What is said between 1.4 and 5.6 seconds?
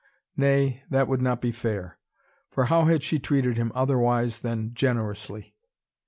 be fair. For how had she treated him, otherwise than generously.